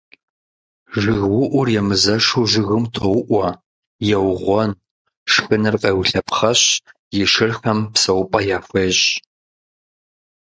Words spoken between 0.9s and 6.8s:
ЖыгыуIур емызэшу жыгым тоуIуэ, еугъуэн, шхыныр къеулъэпхъэщ,